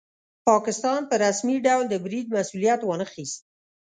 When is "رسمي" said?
1.25-1.57